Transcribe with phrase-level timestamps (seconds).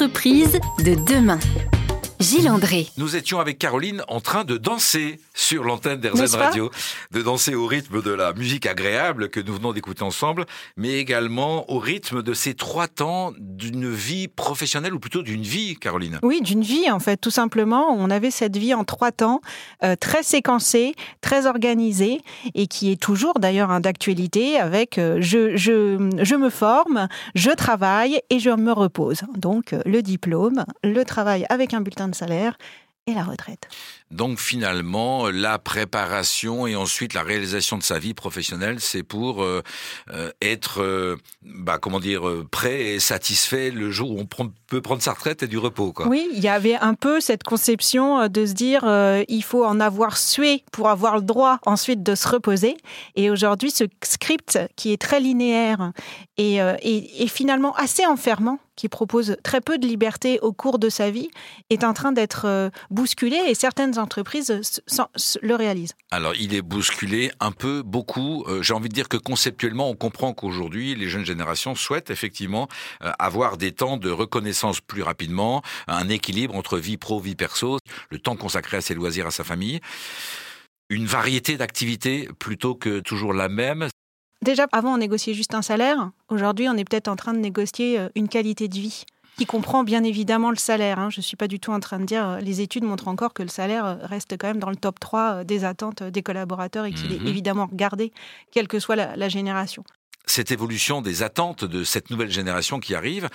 [0.00, 1.40] Entreprise de demain.
[2.20, 2.88] Gilles André.
[2.96, 6.70] Nous étions avec Caroline en train de danser sur l'antenne d'RZ Radio,
[7.12, 10.44] de danser au rythme de la musique agréable que nous venons d'écouter ensemble,
[10.76, 15.76] mais également au rythme de ces trois temps d'une vie professionnelle ou plutôt d'une vie,
[15.76, 16.18] Caroline.
[16.24, 17.94] Oui, d'une vie en fait, tout simplement.
[17.96, 19.40] On avait cette vie en trois temps,
[19.84, 22.20] euh, très séquencée, très organisée,
[22.54, 27.50] et qui est toujours d'ailleurs hein, d'actualité avec euh, je, je, je me forme, je
[27.50, 29.22] travaille et je me repose.
[29.36, 32.56] Donc euh, le diplôme, le travail avec un bulletin salaire
[33.06, 33.68] et la retraite.
[34.10, 39.62] Donc finalement, la préparation et ensuite la réalisation de sa vie professionnelle, c'est pour euh,
[40.12, 44.26] euh, être, euh, bah, comment dire, prêt et satisfait le jour où on
[44.66, 45.92] peut prendre sa retraite et du repos.
[46.06, 49.78] Oui, il y avait un peu cette conception de se dire euh, il faut en
[49.80, 52.76] avoir sué pour avoir le droit ensuite de se reposer.
[53.14, 55.92] Et aujourd'hui, ce script qui est très linéaire
[56.36, 61.10] et, et- finalement assez enfermant, qui propose très peu de liberté au cours de sa
[61.10, 61.30] vie,
[61.68, 64.82] est en train d'être bousculé et certaines entreprises
[65.42, 65.94] le réalisent.
[66.10, 68.44] Alors, il est bousculé un peu, beaucoup.
[68.48, 72.68] Euh, J'ai envie de dire que conceptuellement, on comprend qu'aujourd'hui, les jeunes générations souhaitent effectivement
[73.02, 77.78] euh, avoir des temps de reconnaissance plus rapidement, un équilibre entre vie pro, vie perso,
[78.10, 79.80] le temps consacré à ses loisirs, à sa famille,
[80.88, 83.88] une variété d'activités plutôt que toujours la même.
[84.42, 86.10] Déjà, avant, on négociait juste un salaire.
[86.28, 89.04] Aujourd'hui, on est peut-être en train de négocier euh, une qualité de vie
[89.38, 90.98] qui comprend bien évidemment le salaire.
[90.98, 91.10] hein.
[91.10, 93.32] Je ne suis pas du tout en train de dire, euh, les études montrent encore
[93.32, 96.22] que le salaire euh, reste quand même dans le top 3 euh, des attentes des
[96.22, 97.26] collaborateurs et qu'il Mhm.
[97.26, 98.12] est évidemment regardé,
[98.52, 99.84] quelle que soit la, la génération.
[100.26, 103.28] Cette évolution des attentes de cette nouvelle génération qui arrive,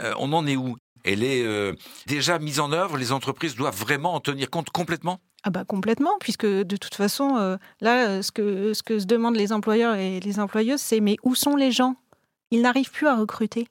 [0.00, 0.76] euh, on en est où?
[1.04, 1.72] Elle est euh,
[2.06, 5.18] déjà mise en œuvre Les entreprises doivent vraiment en tenir compte complètement?
[5.42, 9.34] Ah bah complètement, puisque de toute façon, euh, là, ce que, ce que se demandent
[9.34, 11.96] les employeurs et les employeuses, c'est mais où sont les gens?
[12.52, 13.66] Ils n'arrivent plus à recruter,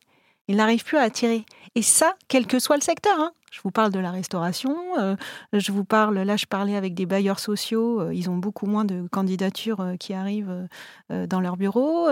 [0.50, 1.45] ils n'arrivent plus à attirer.
[1.75, 3.17] Et ça, quel que soit le secteur.
[3.19, 3.31] hein.
[3.52, 5.17] Je vous parle de la restauration, euh,
[5.52, 8.85] je vous parle, là je parlais avec des bailleurs sociaux, euh, ils ont beaucoup moins
[8.85, 10.68] de candidatures euh, qui arrivent
[11.09, 12.07] dans leur bureau.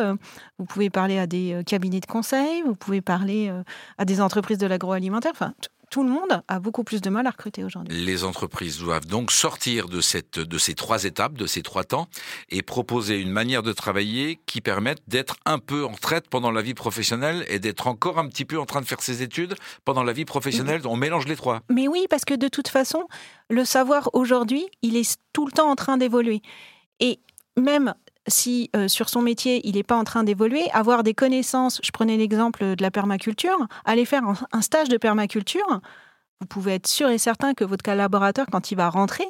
[0.57, 3.49] Vous pouvez parler à des cabinets de conseil, vous pouvez parler
[3.97, 5.31] à des entreprises de l'agroalimentaire.
[5.31, 5.53] Enfin,
[5.89, 8.05] tout le monde a beaucoup plus de mal à recruter aujourd'hui.
[8.05, 12.07] Les entreprises doivent donc sortir de, cette, de ces trois étapes, de ces trois temps,
[12.49, 16.61] et proposer une manière de travailler qui permette d'être un peu en retraite pendant la
[16.61, 19.55] vie professionnelle et d'être encore un petit peu en train de faire ses études
[19.85, 20.81] pendant la vie professionnelle.
[20.85, 21.61] On mélange les trois.
[21.69, 23.07] Mais oui, parce que de toute façon,
[23.49, 26.41] le savoir aujourd'hui, il est tout le temps en train d'évoluer.
[26.99, 27.19] Et
[27.57, 27.93] même
[28.27, 31.91] si euh, sur son métier, il n'est pas en train d'évoluer, avoir des connaissances, je
[31.91, 35.81] prenais l'exemple de la permaculture, aller faire un, stage de permaculture,
[36.41, 39.27] vous pouvez être sûr et certain que votre collaborateur, quand il va rentrer,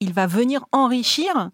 [0.00, 1.50] il va venir enrichir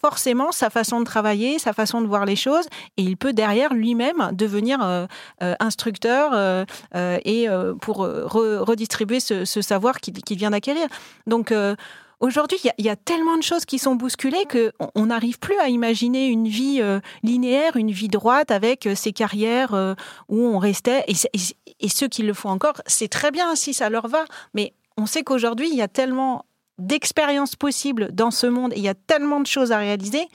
[0.00, 3.74] forcément sa façon de travailler, sa façon de voir les choses, et il peut derrière
[3.74, 5.06] lui-même devenir euh,
[5.42, 7.48] euh, instructeur et
[7.80, 10.86] pour re- redistribuer ce, savoir qu'il vient d'acquérir.
[11.26, 11.52] Donc
[12.20, 15.58] aujourd'hui, il y a- tellement de choses qui sont bousculées que on- on n'arrive plus
[15.58, 19.94] à imaginer une vie euh, linéaire, une vie droite avec euh, ces carrières euh,
[20.28, 21.04] où on restait.
[21.08, 21.14] Et,
[21.80, 24.24] et- ceux qui le font encore, c'est très bien si ça leur va,
[24.54, 26.44] mais on sait qu'aujourd'hui, il y a tellement
[26.78, 30.26] d'expériences possibles dans ce monde, et il y a tellement de choses à réaliser,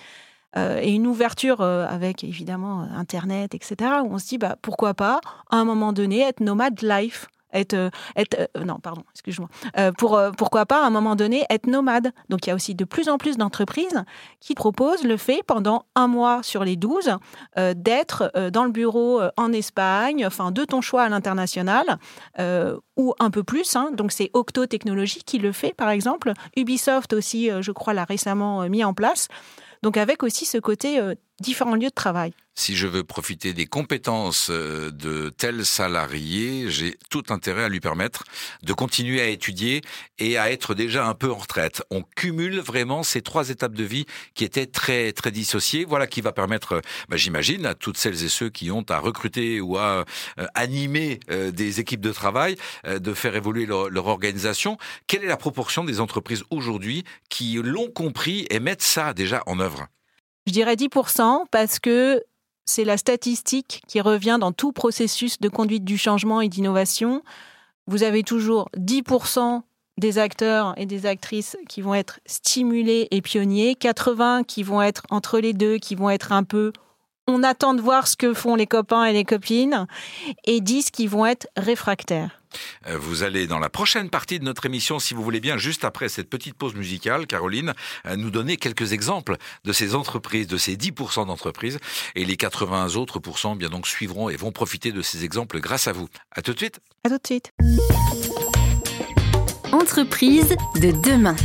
[0.57, 5.19] euh, et une ouverture avec évidemment Internet, etc., où on se dit bah, pourquoi pas,
[5.49, 7.27] à un moment donné, être nomade life.
[7.53, 9.47] Être, euh, être euh, non, pardon, excuse-moi.
[9.77, 12.11] Euh, pour, pourquoi pas, à un moment donné, être nomade.
[12.29, 14.03] Donc, il y a aussi de plus en plus d'entreprises
[14.39, 17.17] qui proposent le fait, pendant un mois sur les 12,
[17.57, 21.97] euh, d'être dans le bureau en Espagne, enfin, de ton choix à l'international,
[22.97, 23.75] ou un peu plus.
[23.75, 23.91] hein.
[23.93, 26.33] Donc, c'est Octo Technologies qui le fait, par exemple.
[26.57, 29.27] Ubisoft aussi, je crois, l'a récemment mis en place.
[29.81, 30.99] Donc, avec aussi ce côté
[31.39, 32.33] différents lieux de travail.
[32.55, 37.79] Si je veux profiter des compétences euh, de tel salarié, j'ai tout intérêt à lui
[37.79, 38.25] permettre
[38.61, 39.81] de continuer à étudier
[40.19, 41.81] et à être déjà un peu en retraite.
[41.89, 44.05] On cumule vraiment ces trois étapes de vie
[44.35, 45.83] qui étaient très très dissociées.
[45.83, 48.99] Voilà qui va permettre, euh, bah, j'imagine, à toutes celles et ceux qui ont à
[48.99, 50.05] recruter ou à
[50.37, 52.55] euh, animer des équipes de travail,
[52.85, 54.77] de faire évoluer leur organisation.
[55.07, 59.59] Quelle est la proportion des entreprises aujourd'hui qui l'ont compris et mettent ça déjà en
[59.59, 59.87] œuvre?
[60.45, 62.23] Je dirais 10% parce que
[62.65, 67.23] c'est la statistique qui revient dans tout processus de conduite du changement et d'innovation.
[67.87, 69.61] Vous avez toujours 10%
[69.97, 75.03] des acteurs et des actrices qui vont être stimulés et pionniers, 80 qui vont être
[75.09, 76.73] entre les deux, qui vont être un peu
[77.27, 79.87] on attend de voir ce que font les copains et les copines,
[80.45, 82.41] et 10 qui vont être réfractaires.
[82.87, 85.83] Euh, vous allez dans la prochaine partie de notre émission, si vous voulez bien, juste
[85.85, 87.73] après cette petite pause musicale, Caroline,
[88.05, 91.79] euh, nous donner quelques exemples de ces entreprises, de ces 10% d'entreprises,
[92.15, 95.87] et les 80 autres pourcents, bien donc, suivront et vont profiter de ces exemples grâce
[95.87, 96.07] à vous.
[96.31, 96.79] À tout de suite.
[97.03, 97.51] À tout de suite.
[99.71, 101.35] Entreprise de demain.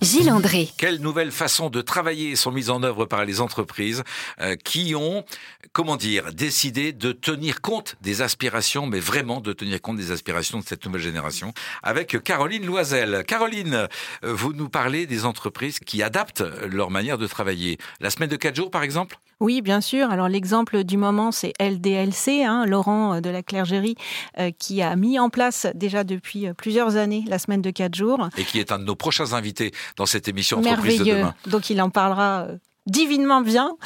[0.00, 0.68] Gilles André.
[0.76, 4.04] Quelles nouvelles façons de travailler sont mises en œuvre par les entreprises
[4.40, 5.24] euh, qui ont,
[5.72, 10.58] comment dire, décidé de tenir compte des aspirations, mais vraiment de tenir compte des aspirations
[10.58, 11.52] de cette nouvelle génération,
[11.82, 13.24] avec Caroline Loisel.
[13.26, 13.88] Caroline, euh,
[14.22, 17.78] vous nous parlez des entreprises qui adaptent leur manière de travailler.
[18.00, 19.18] La semaine de quatre jours, par exemple?
[19.40, 20.10] Oui, bien sûr.
[20.10, 23.96] Alors l'exemple du moment, c'est LDLC, hein, Laurent euh, de la Clergerie,
[24.38, 27.94] euh, qui a mis en place déjà depuis euh, plusieurs années la semaine de quatre
[27.94, 28.28] jours.
[28.36, 31.34] Et qui est un de nos prochains invités dans cette émission Entreprise de demain.
[31.46, 32.48] Donc il en parlera
[32.86, 33.76] divinement bien.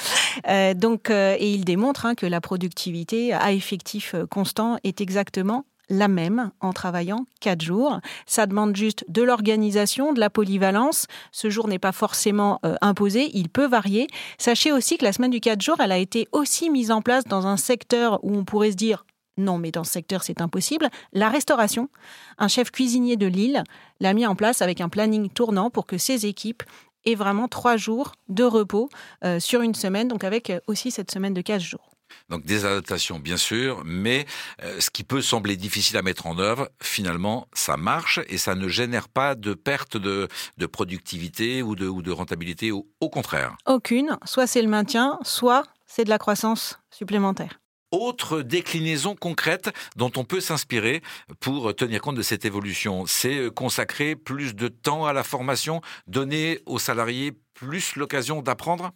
[0.77, 6.51] donc, et il démontre hein, que la productivité à effectif constant est exactement la même
[6.61, 8.01] en travaillant quatre jours.
[8.27, 11.07] Ça demande juste de l'organisation, de la polyvalence.
[11.33, 14.07] Ce jour n'est pas forcément euh, imposé, il peut varier.
[14.39, 17.25] Sachez aussi que la semaine du quatre jours, elle a été aussi mise en place
[17.25, 19.05] dans un secteur où on pourrait se dire
[19.39, 20.89] non, mais dans ce secteur, c'est impossible.
[21.13, 21.89] La restauration,
[22.37, 23.65] un chef cuisinier de Lille
[23.99, 26.63] l'a mis en place avec un planning tournant pour que ses équipes
[27.07, 28.91] aient vraiment trois jours de repos
[29.25, 31.92] euh, sur une semaine, donc avec euh, aussi cette semaine de 15 jours.
[32.29, 34.27] Donc des adaptations, bien sûr, mais
[34.63, 38.55] euh, ce qui peut sembler difficile à mettre en œuvre, finalement, ça marche et ça
[38.55, 40.29] ne génère pas de perte de,
[40.67, 43.57] productivité ou de, ou de rentabilité, au, au contraire.
[43.67, 44.19] Aucune.
[44.25, 47.59] Soit c'est le maintien, soit c'est de la croissance supplémentaire
[47.93, 51.03] autre déclinaison concrète dont on peut s'inspirer
[51.41, 56.61] pour tenir compte de cette évolution C'est consacrer plus de temps à la formation, donner
[56.67, 58.93] aux salariés plus l'occasion d'apprendre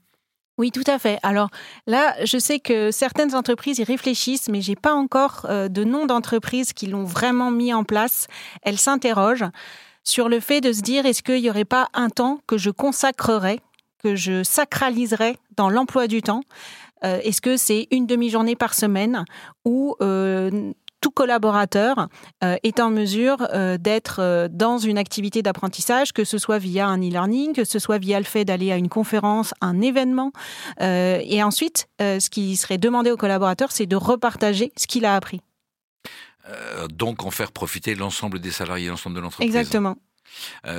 [0.58, 1.18] oui, tout à fait.
[1.22, 1.50] Alors
[1.86, 6.06] là, je sais que certaines entreprises y réfléchissent, mais j'ai pas encore euh, de nom
[6.06, 8.26] d'entreprise qui l'ont vraiment mis en place.
[8.62, 9.50] Elles s'interrogent
[10.02, 12.70] sur le fait de se dire est-ce qu'il n'y aurait pas un temps que je
[12.70, 13.60] consacrerais,
[14.02, 16.42] que je sacraliserais dans l'emploi du temps?
[17.04, 19.24] Euh, Est-ce que c'est une demi-journée par semaine
[19.66, 22.08] ou euh, tout collaborateur
[22.42, 26.86] euh, est en mesure euh, d'être euh, dans une activité d'apprentissage, que ce soit via
[26.86, 30.32] un e-learning, que ce soit via le fait d'aller à une conférence, un événement.
[30.80, 35.40] et ensuite, ce qui serait demandé au collaborateur, c'est de repartager ce qu'il a appris.
[36.90, 39.54] donc en faire profiter l'ensemble des salariés, l'ensemble de l'entreprise.
[39.54, 39.96] Exactement.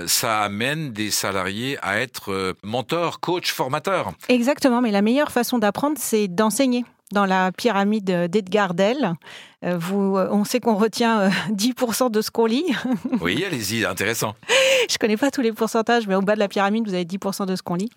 [0.05, 4.11] ça amène des salariés à être mentors, coach, formateurs.
[4.29, 9.13] Exactement, mais la meilleure façon d'apprendre, c'est d'enseigner dans la pyramide d'Edgar Dell.
[9.63, 12.65] Euh, vous, euh, on sait qu'on retient 10% euh, de ce qu'on lit.
[13.21, 14.35] Oui, allez-y, intéressant.
[14.89, 17.05] Je ne connais pas tous les pourcentages, mais au bas de la pyramide, vous avez
[17.05, 17.89] 10% de ce qu'on lit.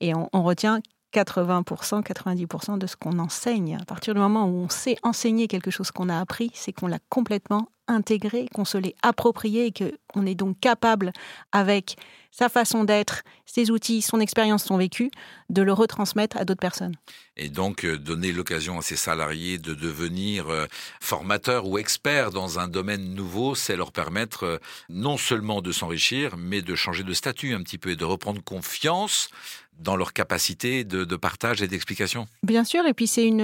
[0.00, 0.80] Et on, on retient
[1.14, 3.78] 80%, 90% de ce qu'on enseigne.
[3.80, 6.86] À partir du moment où on sait enseigner quelque chose qu'on a appris, c'est qu'on
[6.86, 11.12] l'a complètement intégré, qu'on se l'est approprié et qu'on est donc capable,
[11.52, 11.96] avec
[12.30, 15.10] sa façon d'être, ses outils, son expérience, son vécu,
[15.48, 16.94] de le retransmettre à d'autres personnes.
[17.36, 20.66] Et donc euh, donner l'occasion à ses salariés de devenir euh,
[21.00, 24.58] formateurs ou experts dans un domaine nouveau, c'est leur permettre euh,
[24.90, 28.42] non seulement de s'enrichir, mais de changer de statut un petit peu et de reprendre
[28.42, 29.30] confiance
[29.78, 32.26] dans leur capacité de, partage et d'explication.
[32.42, 33.42] Bien sûr, et puis c'est une,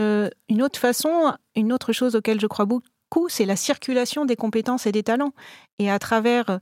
[0.60, 4.92] autre façon, une autre chose auquel je crois beaucoup, c'est la circulation des compétences et
[4.92, 5.32] des talents.
[5.78, 6.58] Et à travers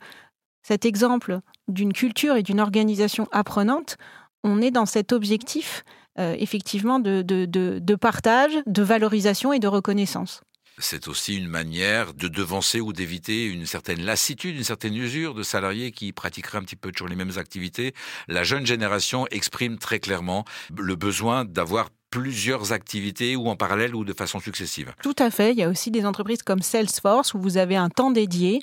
[0.62, 3.96] cet exemple d'une culture et d'une organisation apprenante,
[4.42, 5.84] on est dans cet objectif
[6.18, 10.42] euh, effectivement de, partage, de valorisation et de reconnaissance.
[10.80, 15.42] C'est aussi une manière de devancer ou d'éviter une certaine lassitude, une certaine usure de
[15.42, 17.94] salariés qui pratiqueraient un petit peu toujours les mêmes activités.
[18.28, 20.44] La jeune génération exprime très clairement
[20.76, 24.92] le besoin d'avoir plusieurs activités ou en parallèle ou de façon successive.
[25.02, 25.52] Tout à fait.
[25.52, 28.60] Il y a aussi des entreprises comme Salesforce où vous avez un temps dédié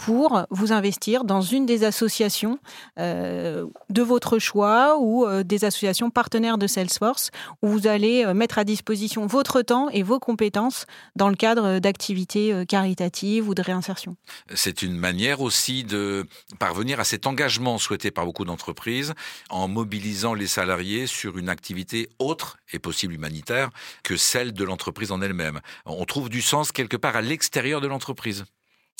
[0.00, 2.58] pour vous investir dans une des associations
[2.98, 7.30] euh, de votre choix ou euh, des associations partenaires de Salesforce
[7.60, 11.80] où vous allez euh, mettre à disposition votre temps et vos compétences dans le cadre
[11.80, 14.16] d'activités caritatives ou de réinsertion.
[14.54, 16.26] C'est une manière aussi de
[16.58, 19.12] parvenir à cet engagement souhaité par beaucoup d'entreprises
[19.50, 23.68] en mobilisant les salariés sur une activité autre et possible humanitaire
[24.02, 25.60] que celle de l'entreprise en elle-même.
[25.84, 28.46] On trouve du sens quelque part à l'extérieur de l'entreprise.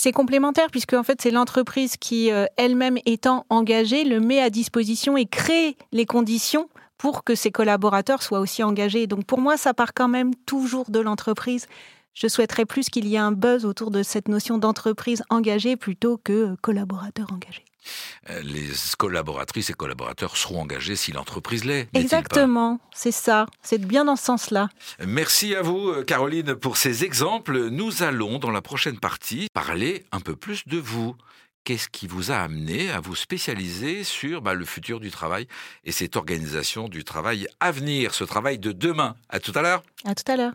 [0.02, 4.49] C'est complémentaire puisque en fait c'est l'entreprise qui euh, elle-même étant engagée le met à
[4.49, 9.07] disposition et crée les conditions pour que ses collaborateurs soient aussi engagés.
[9.07, 11.66] Donc pour moi ça part quand même toujours de l'entreprise.
[12.14, 16.16] Je souhaiterais plus qu'il y ait un buzz autour de cette notion d'entreprise engagée plutôt
[16.16, 17.62] que collaborateur engagé.
[18.29, 18.69] Euh, les
[18.99, 21.89] collaboratrices et collaborateurs seront engagés si l'entreprise l'est.
[21.95, 24.69] Exactement, c'est ça, c'est bien dans ce sens-là.
[25.07, 27.69] Merci à vous, euh, Caroline, pour ces exemples.
[27.69, 31.15] Nous allons, dans la prochaine partie, parler un peu plus de vous.
[31.65, 35.47] Qu'est-ce qui vous a amené à vous spécialiser sur bah, le futur du travail
[35.85, 39.15] et cette organisation du travail à venir, ce travail de demain?
[39.29, 39.83] À tout à l'heure.
[40.05, 40.53] À tout à l'heure.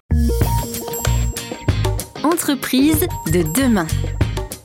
[2.23, 3.85] Entreprise de demain.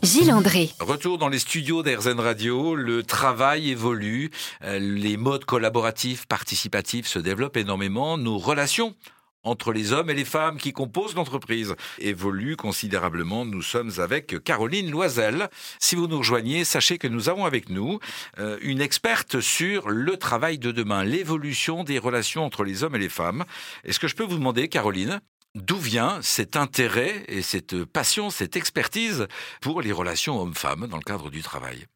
[0.03, 0.71] Gilles André.
[0.81, 2.75] Retour dans les studios d'Airzen Radio.
[2.75, 4.31] Le travail évolue.
[4.65, 8.17] Euh, les modes collaboratifs, participatifs se développent énormément.
[8.17, 8.95] Nos relations
[9.43, 13.45] entre les hommes et les femmes qui composent l'entreprise évoluent considérablement.
[13.45, 15.51] Nous sommes avec Caroline Loisel.
[15.79, 18.01] Si vous nous rejoignez, sachez que nous avons avec nous
[18.39, 23.01] euh, une experte sur le travail de demain, l'évolution des relations entre les hommes et
[23.01, 23.45] les femmes.
[23.85, 25.21] Est-ce que je peux vous demander, Caroline,
[25.57, 29.27] D'où vient cet intérêt et cette passion, cette expertise
[29.61, 31.87] pour les relations hommes-femmes dans le cadre du travail?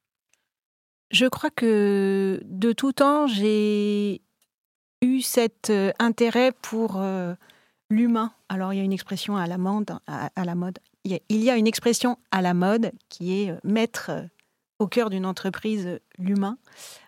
[1.12, 4.22] Je crois que de tout temps, j'ai
[5.02, 7.34] eu cet euh, intérêt pour euh,
[7.90, 8.32] l'humain.
[8.48, 9.92] Alors il y a une expression à la mode.
[11.04, 14.10] Il y a une expression à la mode qui est euh, mettre
[14.80, 16.58] au cœur d'une entreprise l'humain.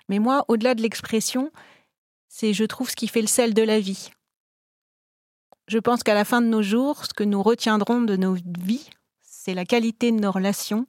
[0.08, 1.50] Mais moi, au-delà de l'expression,
[2.28, 4.10] c'est je trouve ce qui fait le sel de la vie.
[5.68, 8.88] Je pense qu'à la fin de nos jours, ce que nous retiendrons de nos vies,
[9.22, 10.86] c'est la qualité de nos relations,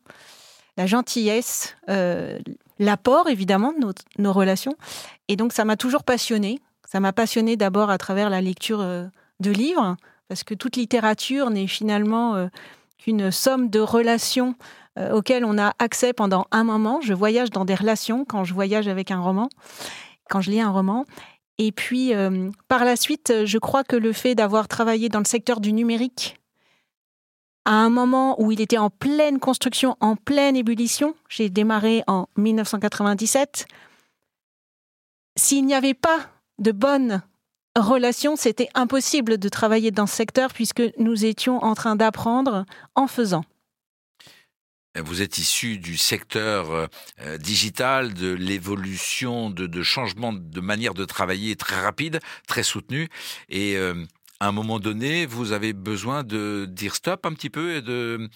[0.78, 2.38] la gentillesse, euh,
[2.78, 4.76] l'apport évidemment de nos, relations.
[5.28, 6.60] Et donc ça m'a toujours passionnée.
[6.88, 9.06] Ça m'a passionnée d'abord à travers la lecture euh,
[9.40, 12.48] de livres, parce que toute littérature n'est finalement euh,
[12.98, 14.56] qu'une somme de relations
[15.14, 17.02] auxquelles on a accès pendant un moment.
[17.02, 19.48] Je voyage dans des relations quand je voyage avec un roman,
[20.28, 21.06] quand je lis un roman.
[21.58, 25.26] Et puis, euh, par la suite, je crois que le fait d'avoir travaillé dans le
[25.26, 26.40] secteur du numérique,
[27.66, 32.28] à un moment où il était en pleine construction, en pleine ébullition, j'ai démarré en
[32.38, 33.66] 1997,
[35.36, 36.20] s'il n'y avait pas
[36.60, 37.22] de bonnes
[37.76, 43.08] relations, c'était impossible de travailler dans ce secteur puisque nous étions en train d'apprendre en
[43.08, 43.44] faisant.
[45.06, 46.88] Vous êtes issu du secteur euh,
[47.22, 53.10] euh, digital, de l'évolution, de, changement de manière de travailler très rapide, très soutenu.
[53.50, 54.06] Et euh,
[54.40, 58.30] à un moment donné, vous avez besoin de dire stop un petit peu et de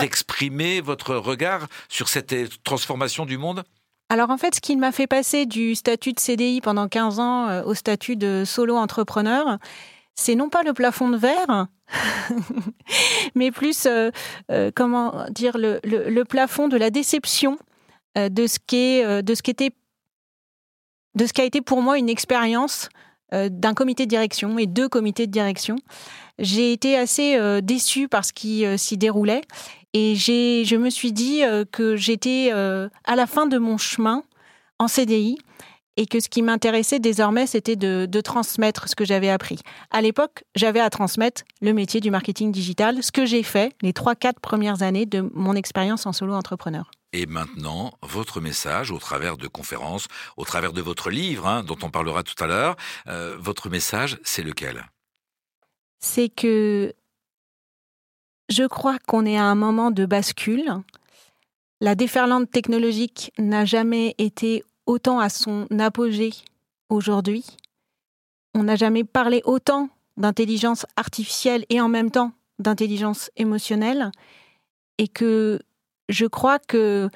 [0.00, 3.62] d'exprimer votre regard sur cette transformation du monde?
[4.08, 7.62] Alors en fait, ce qui m'a fait passer du statut de CDI pendant 15 ans
[7.62, 9.58] au statut de solo entrepreneur,
[10.16, 11.68] c'est non pas le plafond de verre,
[13.34, 14.10] mais plus, euh,
[14.50, 17.58] euh, comment dire, le, plafond de la déception
[18.18, 19.70] euh, de ce qui de ce qui était,
[21.14, 22.88] de ce qui a été pour moi une expérience
[23.32, 25.76] d'un comité de direction et deux comités de direction.
[26.38, 29.40] J'ai été assez déçue par ce qui s'y déroulait
[29.94, 31.42] et j'ai, je me suis dit
[31.72, 34.22] que j'étais à la fin de mon chemin
[34.78, 35.38] en CDI
[35.96, 39.60] et que ce qui m'intéressait désormais, c'était de, transmettre ce que j'avais appris.
[39.90, 43.92] À l'époque, j'avais à transmettre le métier du marketing digital, ce que j'ai fait les
[43.92, 46.90] trois, quatre premières années de mon expérience en solo entrepreneur.
[47.12, 51.76] Et maintenant, votre message au travers de conférences, au travers de votre livre, hein, dont
[51.82, 52.76] on parlera tout à l'heure,
[53.06, 54.86] euh, votre message, c'est lequel?
[56.00, 56.94] C'est que
[58.48, 60.72] je crois qu'on est à un moment de bascule.
[61.80, 66.32] La déferlante technologique n'a jamais été autant à son apogée
[66.88, 67.44] aujourd'hui.
[68.54, 74.10] On n'a jamais parlé autant d'intelligence artificielle et en même temps d'intelligence émotionnelle.
[74.98, 75.60] Et que
[76.08, 77.10] je crois que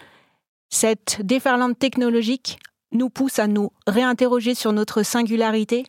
[0.68, 2.58] cette déferlante technologique
[2.92, 5.86] nous pousse à nous réinterroger sur notre singularité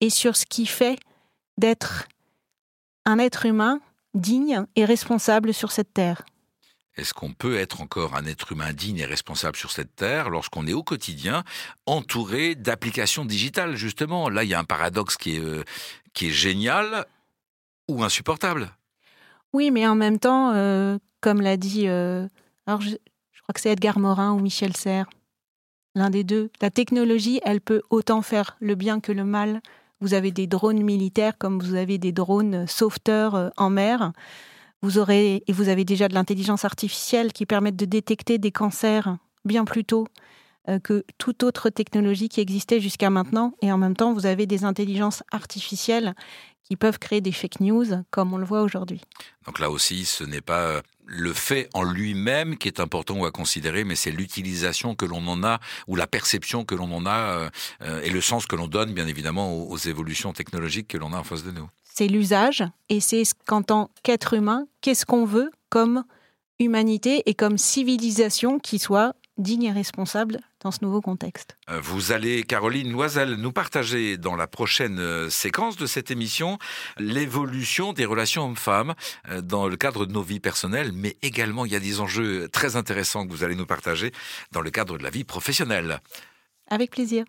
[0.00, 0.98] et sur ce qui fait
[1.58, 2.06] d'être
[3.04, 3.80] un être humain
[4.14, 6.24] digne et responsable sur cette terre.
[6.96, 10.66] Est-ce qu'on peut être encore un être humain digne et responsable sur cette terre lorsqu'on
[10.66, 11.44] est au quotidien
[11.84, 15.62] entouré d'applications digitales Justement, là, il y a un paradoxe qui est, euh,
[16.14, 17.04] qui est génial
[17.88, 18.70] ou insupportable.
[19.52, 22.26] Oui, mais en même temps, euh, comme l'a dit, euh,
[22.66, 22.96] je,
[23.42, 25.10] crois que c'est Edgar Morin ou Michel Serres,
[25.94, 29.60] l'un des deux, la technologie, elle peut autant faire le bien que le mal.
[30.00, 34.12] Vous avez des drones militaires comme vous avez des drones sauveteurs en mer.
[34.82, 39.16] Vous aurez et vous avez déjà de l'intelligence artificielle qui permet de détecter des cancers
[39.44, 40.06] bien plus tôt
[40.68, 43.52] euh, que toute autre technologie qui existait jusqu'à maintenant.
[43.62, 46.14] Et en même temps, vous avez des intelligences artificielles
[46.64, 49.00] qui peuvent créer des fake news, comme on le voit aujourd'hui.
[49.46, 53.24] Donc là aussi, ce n'est pas euh, le fait en lui-même qui est important ou
[53.24, 57.06] à considérer, mais c'est l'utilisation que l'on en a ou la perception que l'on en
[57.06, 57.50] a
[57.82, 61.18] euh, et le sens que l'on donne, bien évidemment, aux évolutions technologiques que l'on a
[61.18, 61.68] en face de nous.
[61.84, 66.04] C'est l'usage et c'est qu'en tant qu'être humain, qu'est-ce qu'on veut comme
[66.58, 71.56] humanité et comme civilisation qui soit digne et responsable dans ce nouveau contexte.
[71.70, 76.58] Euh, vous allez, Caroline Loisel, nous partager dans la prochaine euh, séquence de cette émission
[76.98, 78.94] l'évolution des relations hommes-femmes
[79.28, 82.48] euh, dans le cadre de nos vies personnelles, mais également il y a des enjeux
[82.48, 84.12] très intéressants que vous allez nous partager
[84.52, 86.00] dans le cadre de la vie professionnelle.
[86.68, 87.24] Avec plaisir.